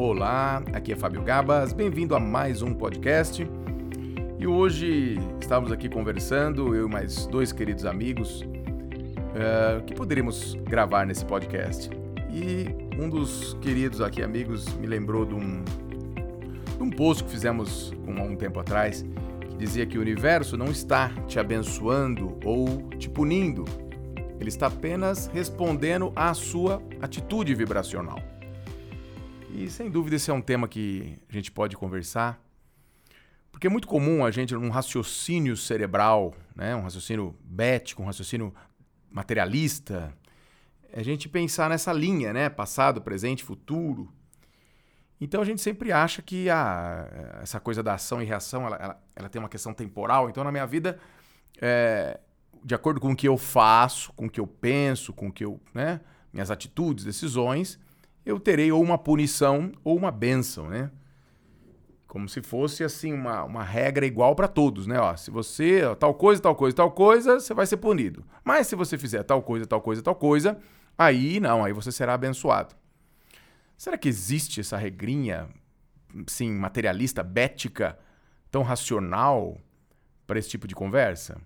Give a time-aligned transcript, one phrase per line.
[0.00, 3.44] Olá, aqui é Fábio Gabas, bem-vindo a mais um podcast.
[4.38, 11.04] E hoje estamos aqui conversando, eu e mais dois queridos amigos, uh, que poderíamos gravar
[11.04, 11.90] nesse podcast.
[12.30, 17.92] E um dos queridos aqui amigos me lembrou de um, de um post que fizemos
[18.06, 19.04] há um tempo atrás,
[19.50, 23.64] que dizia que o universo não está te abençoando ou te punindo,
[24.38, 28.37] ele está apenas respondendo à sua atitude vibracional.
[29.50, 32.40] E sem dúvida esse é um tema que a gente pode conversar,
[33.50, 38.54] porque é muito comum a gente, num raciocínio cerebral, né, um raciocínio bético, um raciocínio
[39.10, 40.14] materialista,
[40.92, 44.12] a gente pensar nessa linha, né, passado, presente, futuro.
[45.20, 49.02] Então a gente sempre acha que a, essa coisa da ação e reação, ela, ela,
[49.16, 50.30] ela tem uma questão temporal.
[50.30, 50.98] Então na minha vida,
[51.60, 52.20] é,
[52.62, 55.44] de acordo com o que eu faço, com o que eu penso, com o que
[55.44, 56.00] eu, né,
[56.32, 57.78] minhas atitudes, decisões,
[58.28, 60.90] eu terei ou uma punição ou uma bênção, né?
[62.06, 65.00] Como se fosse assim uma, uma regra igual para todos, né?
[65.00, 68.22] Ó, se você ó, tal coisa, tal coisa, tal coisa, você vai ser punido.
[68.44, 70.58] Mas se você fizer tal coisa, tal coisa, tal coisa,
[70.96, 72.74] aí não, aí você será abençoado.
[73.78, 75.48] Será que existe essa regrinha,
[76.26, 77.98] sim, materialista, bética,
[78.50, 79.56] tão racional
[80.26, 81.40] para esse tipo de conversa?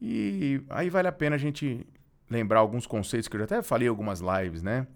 [0.00, 1.84] E aí vale a pena a gente
[2.30, 4.86] lembrar alguns conceitos que eu já até falei em algumas lives, né?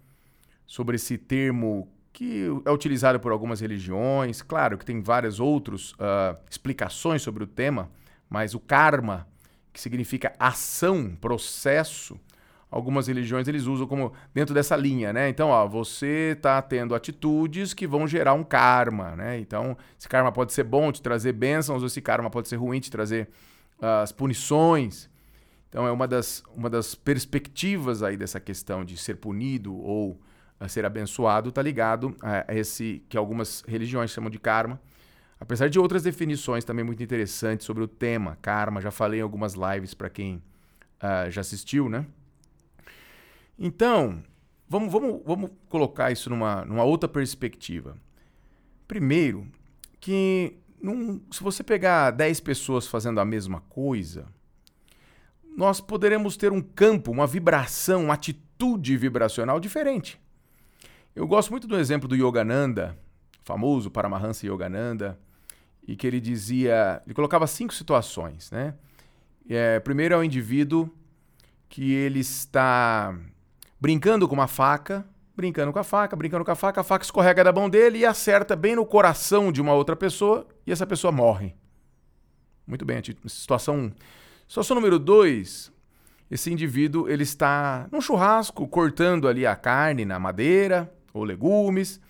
[0.69, 4.43] Sobre esse termo que é utilizado por algumas religiões.
[4.43, 7.91] Claro que tem várias outras uh, explicações sobre o tema,
[8.29, 9.27] mas o karma,
[9.73, 12.21] que significa ação, processo,
[12.71, 15.31] algumas religiões eles usam como dentro dessa linha, né?
[15.31, 19.39] Então, ó, você está tendo atitudes que vão gerar um karma, né?
[19.39, 22.79] Então, esse karma pode ser bom, te trazer bênçãos, ou esse karma pode ser ruim,
[22.79, 23.29] te trazer
[23.81, 25.09] uh, as punições.
[25.71, 30.21] Então, é uma das, uma das perspectivas aí dessa questão de ser punido ou
[30.61, 34.81] a ser abençoado está ligado a esse que algumas religiões chamam de karma.
[35.41, 39.55] Apesar de outras definições também muito interessantes sobre o tema karma, já falei em algumas
[39.55, 40.43] lives para quem
[40.97, 42.05] uh, já assistiu, né?
[43.57, 44.23] Então,
[44.69, 47.97] vamos, vamos, vamos colocar isso numa, numa outra perspectiva.
[48.89, 49.47] Primeiro,
[50.01, 54.27] que num, se você pegar 10 pessoas fazendo a mesma coisa,
[55.57, 60.21] nós poderemos ter um campo, uma vibração, uma atitude vibracional diferente.
[61.19, 62.97] Eu gosto muito do exemplo do Yogananda,
[63.43, 65.19] famoso Paramahansa Yogananda,
[65.85, 68.73] e que ele dizia, ele colocava cinco situações, né?
[69.51, 70.89] É, primeiro é o indivíduo
[71.69, 73.19] que ele está
[73.81, 75.05] brincando com uma faca,
[75.37, 78.07] brincando com a faca, brincando com a faca, a faca escorrega da mão dele e
[78.07, 81.53] acerta bem no coração de uma outra pessoa e essa pessoa morre.
[82.65, 83.93] Muito bem, situação
[84.47, 85.73] Situação número dois,
[86.31, 92.01] esse indivíduo ele está num churrasco cortando ali a carne na madeira, ou legumes,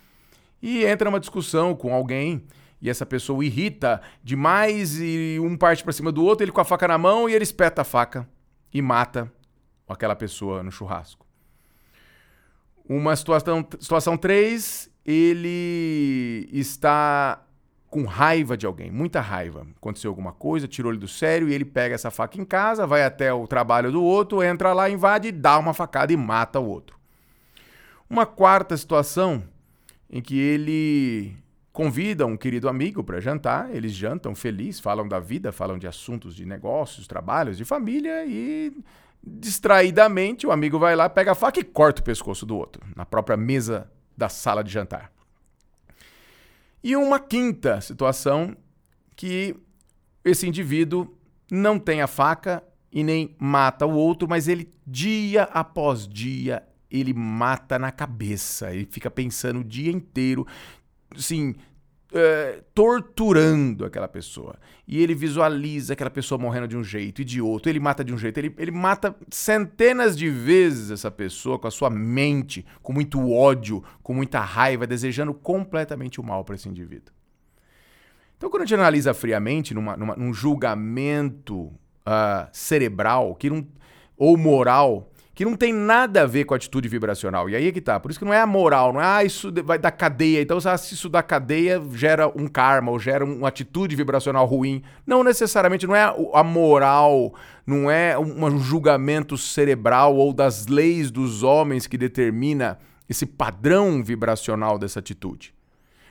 [0.61, 2.45] e entra uma discussão com alguém
[2.81, 6.65] e essa pessoa irrita demais e um parte para cima do outro, ele com a
[6.65, 8.29] faca na mão e ele espeta a faca
[8.73, 9.33] e mata
[9.89, 11.27] aquela pessoa no churrasco.
[12.89, 17.43] Uma situação situação 3, ele está
[17.91, 19.67] com raiva de alguém, muita raiva.
[19.77, 23.03] Aconteceu alguma coisa, tirou ele do sério e ele pega essa faca em casa, vai
[23.03, 26.98] até o trabalho do outro, entra lá, invade, dá uma facada e mata o outro.
[28.09, 29.45] Uma quarta situação
[30.11, 31.37] em que ele
[31.73, 36.35] convida um querido amigo para jantar, eles jantam felizes, falam da vida, falam de assuntos
[36.35, 38.73] de negócios, trabalhos, de família e
[39.23, 43.05] distraidamente o amigo vai lá, pega a faca e corta o pescoço do outro, na
[43.05, 45.13] própria mesa da sala de jantar.
[46.83, 48.57] E uma quinta situação
[49.15, 49.55] que
[50.25, 51.17] esse indivíduo
[51.51, 57.13] não tem a faca e nem mata o outro, mas ele dia após dia ele
[57.13, 58.73] mata na cabeça.
[58.75, 60.47] Ele fica pensando o dia inteiro,
[61.15, 61.55] assim,
[62.13, 64.57] é, torturando aquela pessoa.
[64.87, 67.71] E ele visualiza aquela pessoa morrendo de um jeito e de outro.
[67.71, 68.39] Ele mata de um jeito.
[68.39, 73.85] Ele, ele mata centenas de vezes essa pessoa com a sua mente, com muito ódio,
[74.03, 77.13] com muita raiva, desejando completamente o mal para esse indivíduo.
[78.37, 81.65] Então, quando a gente analisa friamente, numa, numa, num julgamento
[82.07, 83.67] uh, cerebral que não,
[84.17, 87.49] ou moral, que não tem nada a ver com a atitude vibracional.
[87.49, 88.01] E aí é que tá.
[88.01, 90.43] Por isso que não é a moral, não é ah, isso vai da cadeia.
[90.43, 94.83] Então, se isso da cadeia gera um karma ou gera uma atitude vibracional ruim.
[95.07, 97.33] Não necessariamente, não é a moral,
[97.65, 102.77] não é um julgamento cerebral ou das leis dos homens que determina
[103.09, 105.55] esse padrão vibracional dessa atitude.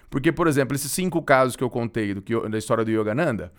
[0.09, 3.51] Porque, por exemplo, esses cinco casos que eu contei do, da história do Yogananda,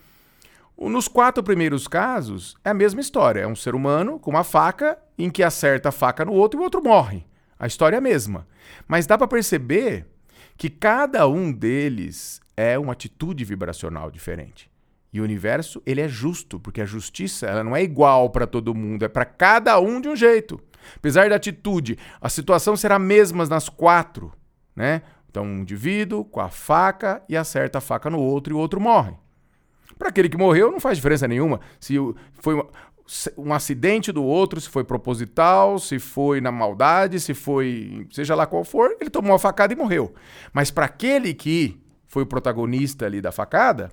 [0.78, 3.40] nos quatro primeiros casos, é a mesma história.
[3.42, 6.60] É um ser humano com uma faca em que acerta a faca no outro e
[6.60, 7.26] o outro morre.
[7.58, 8.46] A história é a mesma.
[8.86, 10.06] Mas dá para perceber
[10.56, 14.70] que cada um deles é uma atitude vibracional diferente.
[15.12, 18.74] E o universo, ele é justo, porque a justiça ela não é igual para todo
[18.74, 20.60] mundo, é para cada um de um jeito.
[20.96, 24.32] Apesar da atitude, a situação será a mesma nas quatro,
[24.76, 25.02] né?
[25.30, 28.80] Então, um indivíduo com a faca e acerta a faca no outro e o outro
[28.80, 29.14] morre.
[29.98, 31.60] Para aquele que morreu, não faz diferença nenhuma.
[31.80, 31.96] Se
[32.40, 32.64] foi
[33.36, 38.46] um acidente do outro, se foi proposital, se foi na maldade, se foi seja lá
[38.46, 40.14] qual for, ele tomou a facada e morreu.
[40.52, 43.90] Mas para aquele que foi o protagonista ali da facada,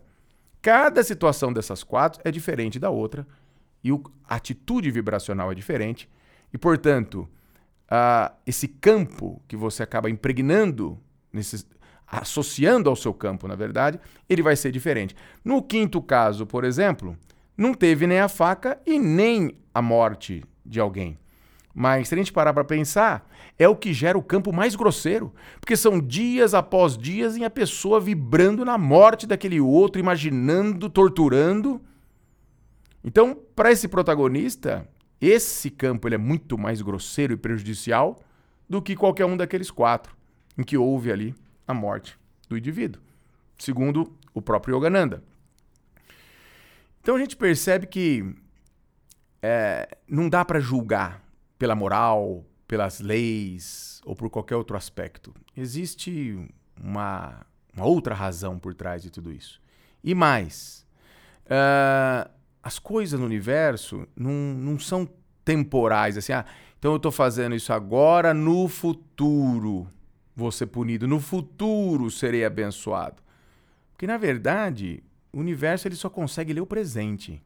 [0.61, 3.25] cada situação dessas quatro é diferente da outra
[3.83, 6.09] e a atitude vibracional é diferente
[6.53, 7.29] e, portanto,
[7.85, 10.99] uh, esse campo que você acaba impregnando,
[11.31, 11.65] nesses,
[12.07, 15.15] associando ao seu campo, na verdade, ele vai ser diferente.
[15.43, 17.17] No quinto caso, por exemplo,
[17.57, 21.17] não teve nem a faca e nem a morte de alguém.
[21.73, 23.29] Mas se a gente parar para pensar,
[23.59, 27.49] é o que gera o campo mais grosseiro, porque são dias após dias em a
[27.49, 31.81] pessoa vibrando na morte daquele outro, imaginando, torturando.
[33.03, 34.87] Então, para esse protagonista,
[35.19, 38.21] esse campo ele é muito mais grosseiro e prejudicial
[38.69, 40.15] do que qualquer um daqueles quatro,
[40.57, 41.35] em que houve ali
[41.67, 42.17] a morte
[42.47, 43.01] do indivíduo,
[43.57, 45.23] segundo o próprio Yogananda.
[47.05, 48.25] Então a gente percebe que
[49.39, 51.23] é, não dá para julgar
[51.55, 55.31] pela moral, pelas leis ou por qualquer outro aspecto.
[55.55, 56.35] Existe
[56.81, 57.45] uma,
[57.77, 59.61] uma outra razão por trás de tudo isso.
[60.03, 60.83] E mais,
[61.45, 62.27] uh,
[62.63, 65.07] as coisas no universo não, não são
[65.43, 66.43] temporais, assim, ah,
[66.79, 69.87] então eu estou fazendo isso agora, no futuro
[70.35, 73.21] vou ser punido, no futuro serei abençoado.
[73.91, 75.03] Porque, na verdade,
[75.35, 77.43] o universo ele só consegue ler o presente.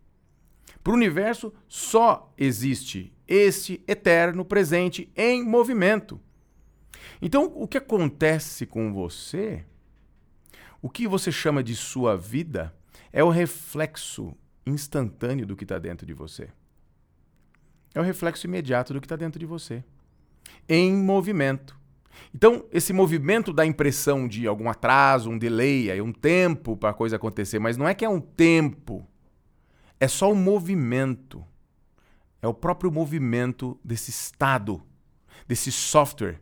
[0.83, 6.21] Para o universo só existe este eterno presente em movimento.
[7.19, 9.65] Então, o que acontece com você,
[10.83, 12.71] o que você chama de sua vida,
[13.11, 14.37] é o reflexo
[14.67, 16.47] instantâneo do que está dentro de você.
[17.95, 19.83] É o reflexo imediato do que está dentro de você.
[20.67, 21.78] Em movimento.
[22.33, 26.91] Então, esse movimento dá a impressão de algum atraso, um delay, aí um tempo para
[26.91, 29.07] a coisa acontecer, mas não é que é um tempo.
[29.99, 31.43] É só um movimento.
[32.41, 34.81] É o próprio movimento desse estado,
[35.47, 36.39] desse software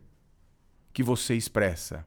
[0.92, 2.04] que você expressa.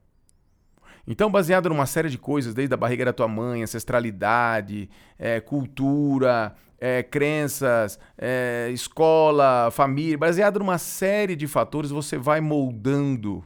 [1.06, 6.56] Então, baseado numa série de coisas, desde a barriga da tua mãe, ancestralidade, é, cultura,
[6.80, 13.44] é, crenças, é, escola, família, baseado numa série de fatores, você vai moldando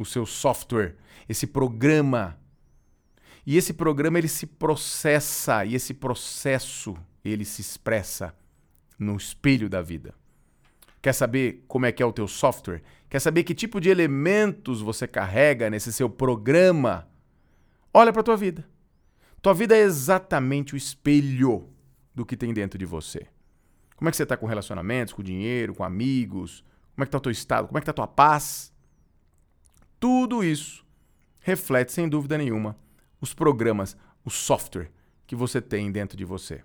[0.00, 0.96] o seu software,
[1.28, 2.38] esse programa.
[3.46, 8.34] E esse programa ele se processa e esse processo ele se expressa
[8.98, 10.14] no espelho da vida.
[11.02, 12.82] Quer saber como é que é o teu software?
[13.10, 17.06] Quer saber que tipo de elementos você carrega nesse seu programa?
[17.92, 18.66] Olha para tua vida.
[19.42, 21.68] Tua vida é exatamente o espelho
[22.14, 23.26] do que tem dentro de você.
[23.96, 26.64] Como é que você está com relacionamentos, com dinheiro, com amigos?
[26.94, 27.66] Como é que está o teu estado?
[27.66, 28.72] Como é que está a tua paz?
[30.00, 30.84] Tudo isso
[31.40, 32.76] reflete, sem dúvida nenhuma,
[33.20, 34.90] os programas, o software
[35.26, 36.62] que você tem dentro de você.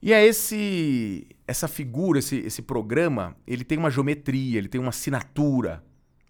[0.00, 4.90] E é esse essa figura, esse, esse programa, ele tem uma geometria, ele tem uma
[4.90, 5.84] assinatura.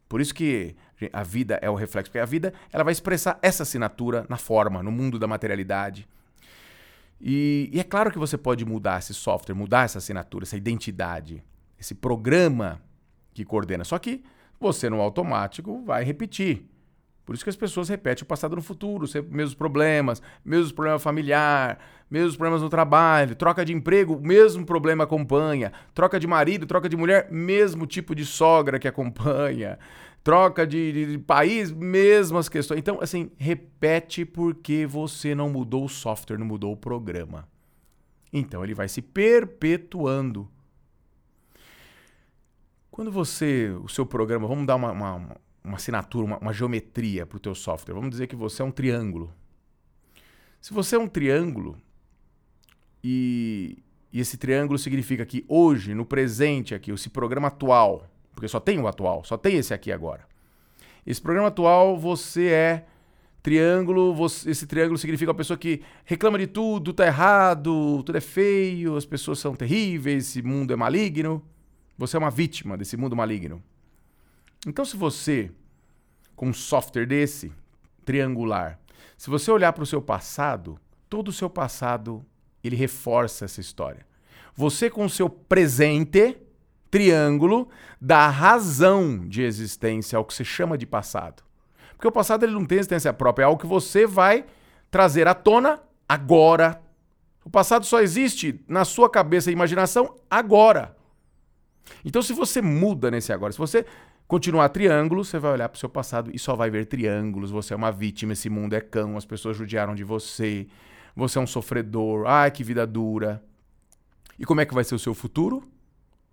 [0.08, 0.74] Por isso que
[1.12, 4.82] a vida é o reflexo, porque a vida ela vai expressar essa assinatura na forma,
[4.82, 6.08] no mundo da materialidade.
[7.20, 11.44] E, e é claro que você pode mudar esse software, mudar essa assinatura, essa identidade,
[11.78, 12.80] esse programa
[13.34, 13.84] que coordena.
[13.84, 14.24] Só que
[14.60, 16.66] você no automático vai repetir.
[17.24, 21.02] Por isso que as pessoas repetem o passado no futuro, sempre mesmos problemas, mesmos problemas
[21.02, 21.78] familiar,
[22.10, 26.96] mesmos problemas no trabalho, troca de emprego, mesmo problema acompanha, troca de marido, troca de
[26.96, 29.78] mulher, mesmo tipo de sogra que acompanha,
[30.24, 32.78] troca de, de, de país, mesmas questões.
[32.78, 37.48] Então, assim, repete porque você não mudou o software, não mudou o programa.
[38.32, 40.48] Então ele vai se perpetuando.
[42.90, 47.36] Quando você, o seu programa, vamos dar uma, uma, uma assinatura, uma, uma geometria para
[47.36, 47.94] o teu software.
[47.94, 49.32] Vamos dizer que você é um triângulo.
[50.60, 51.78] Se você é um triângulo
[53.02, 53.78] e,
[54.12, 58.78] e esse triângulo significa que hoje, no presente aqui, esse programa atual, porque só tem
[58.78, 60.28] o atual, só tem esse aqui agora.
[61.06, 62.86] Esse programa atual, você é
[63.42, 68.20] triângulo, você, esse triângulo significa uma pessoa que reclama de tudo, tá errado, tudo é
[68.20, 71.42] feio, as pessoas são terríveis, esse mundo é maligno.
[72.00, 73.62] Você é uma vítima desse mundo maligno.
[74.66, 75.52] Então, se você,
[76.34, 77.52] com um software desse,
[78.06, 78.78] triangular,
[79.18, 80.80] se você olhar para o seu passado,
[81.10, 82.24] todo o seu passado
[82.64, 84.06] ele reforça essa história.
[84.54, 86.38] Você, com o seu presente,
[86.90, 87.68] triângulo,
[88.00, 91.42] dá razão de existência ao que se chama de passado.
[91.96, 94.46] Porque o passado ele não tem existência própria, é algo que você vai
[94.90, 95.78] trazer à tona
[96.08, 96.80] agora.
[97.44, 100.98] O passado só existe na sua cabeça e imaginação agora.
[102.04, 103.84] Então, se você muda nesse agora, se você
[104.26, 107.50] continuar triângulo, você vai olhar para o seu passado e só vai ver triângulos.
[107.50, 110.68] Você é uma vítima, esse mundo é cão, as pessoas judiaram de você,
[111.16, 113.42] você é um sofredor, ai que vida dura.
[114.38, 115.68] E como é que vai ser o seu futuro?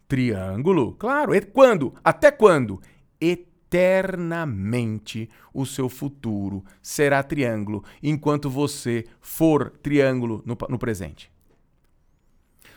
[0.07, 1.35] Triângulo, claro.
[1.35, 1.93] E quando?
[2.03, 2.81] Até quando?
[3.19, 11.29] Eternamente o seu futuro será triângulo, enquanto você for triângulo no, no presente.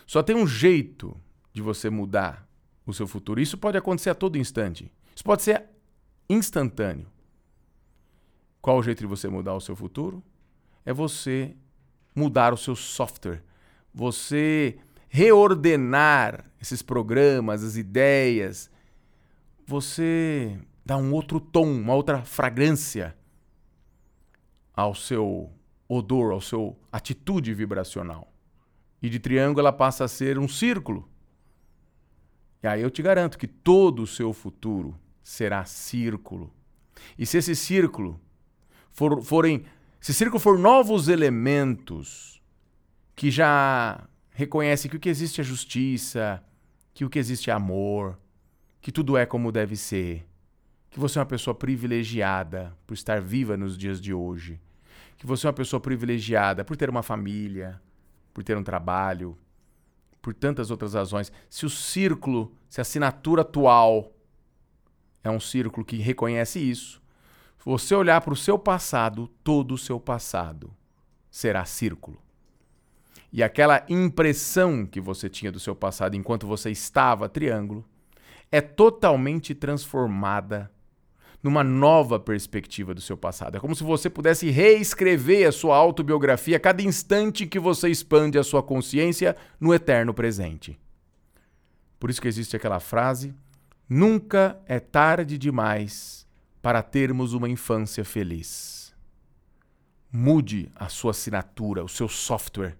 [0.05, 1.15] Só tem um jeito
[1.53, 2.45] de você mudar
[2.91, 3.41] o seu futuro.
[3.41, 4.91] Isso pode acontecer a todo instante.
[5.15, 5.65] Isso pode ser
[6.29, 7.07] instantâneo.
[8.61, 10.23] Qual o jeito de você mudar o seu futuro?
[10.85, 11.55] É você
[12.15, 13.43] mudar o seu software.
[13.93, 14.77] Você
[15.09, 18.69] reordenar esses programas, as ideias.
[19.65, 23.15] Você dá um outro tom, uma outra fragrância
[24.73, 25.51] ao seu
[25.87, 28.31] odor, ao seu atitude vibracional.
[29.01, 31.10] E de triângulo ela passa a ser um círculo.
[32.63, 36.53] E aí eu te garanto que todo o seu futuro será círculo.
[37.17, 38.19] E se esse círculo
[38.91, 39.65] for, forem,
[39.99, 42.41] se círculo for novos elementos
[43.15, 46.43] que já reconhecem que o que existe é justiça,
[46.93, 48.17] que o que existe é amor,
[48.81, 50.27] que tudo é como deve ser,
[50.89, 54.59] que você é uma pessoa privilegiada por estar viva nos dias de hoje,
[55.17, 57.81] que você é uma pessoa privilegiada por ter uma família,
[58.33, 59.37] por ter um trabalho,
[60.21, 64.11] por tantas outras razões, se o círculo, se a assinatura atual
[65.23, 67.01] é um círculo que reconhece isso,
[67.63, 70.73] você olhar para o seu passado, todo o seu passado
[71.29, 72.21] será círculo.
[73.31, 77.85] E aquela impressão que você tinha do seu passado enquanto você estava triângulo
[78.51, 80.69] é totalmente transformada
[81.43, 83.57] numa nova perspectiva do seu passado.
[83.57, 88.37] É como se você pudesse reescrever a sua autobiografia a cada instante que você expande
[88.37, 90.79] a sua consciência no eterno presente.
[91.99, 93.33] Por isso que existe aquela frase:
[93.89, 96.27] nunca é tarde demais
[96.61, 98.93] para termos uma infância feliz.
[100.11, 102.77] Mude a sua assinatura, o seu software.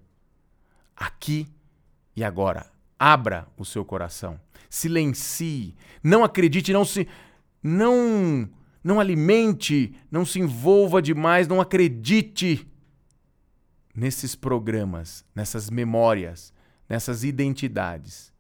[0.96, 1.48] Aqui
[2.16, 2.70] e agora.
[3.00, 4.40] Abra o seu coração.
[4.70, 5.76] Silencie.
[6.04, 7.08] Não acredite, não se
[7.62, 8.50] não
[8.84, 12.68] não alimente, não se envolva demais, não acredite
[13.96, 16.54] nesses programas, nessas memórias,
[16.90, 18.34] nessas identidades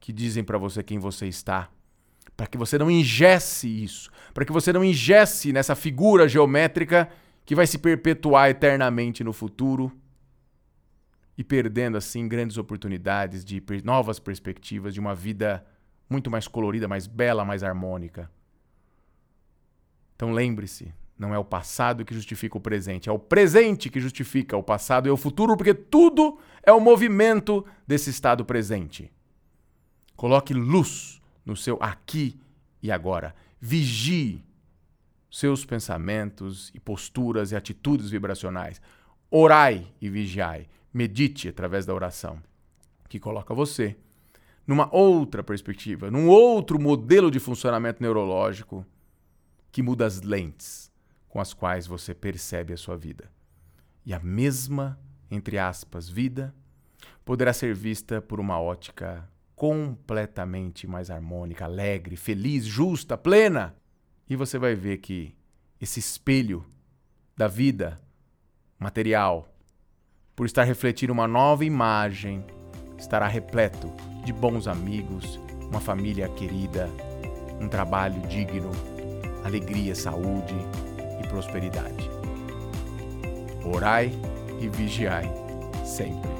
[0.00, 1.70] que dizem para você quem você está,
[2.36, 7.10] para que você não ingesse isso, para que você não ingesse nessa figura geométrica
[7.44, 9.92] que vai se perpetuar eternamente no futuro
[11.36, 15.64] e perdendo assim grandes oportunidades de novas perspectivas de uma vida
[16.08, 18.30] muito mais colorida, mais bela, mais harmônica.
[20.22, 24.56] Então lembre-se, não é o passado que justifica o presente, é o presente que justifica
[24.56, 29.10] o passado e o futuro, porque tudo é o movimento desse estado presente.
[30.14, 32.38] Coloque luz no seu aqui
[32.80, 33.34] e agora.
[33.60, 34.44] Vigie
[35.28, 38.80] seus pensamentos e posturas e atitudes vibracionais.
[39.28, 40.68] Orai e vigiai.
[40.94, 42.40] Medite através da oração,
[43.08, 43.96] que coloca você
[44.64, 48.86] numa outra perspectiva, num outro modelo de funcionamento neurológico
[49.72, 50.92] que muda as lentes
[51.28, 53.32] com as quais você percebe a sua vida.
[54.04, 55.00] E a mesma,
[55.30, 56.54] entre aspas, vida
[57.24, 59.26] poderá ser vista por uma ótica
[59.56, 63.74] completamente mais harmônica, alegre, feliz, justa, plena.
[64.28, 65.34] E você vai ver que
[65.80, 66.66] esse espelho
[67.34, 67.98] da vida
[68.78, 69.48] material,
[70.36, 72.44] por estar refletindo uma nova imagem,
[72.98, 73.90] estará repleto
[74.24, 76.90] de bons amigos, uma família querida,
[77.60, 78.70] um trabalho digno
[79.44, 80.54] alegria, saúde
[81.22, 82.10] e prosperidade.
[83.64, 84.12] Orai
[84.60, 85.30] e vigiai
[85.84, 86.30] sempre.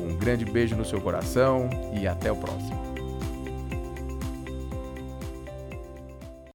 [0.00, 2.79] Um grande beijo no seu coração e até o próximo.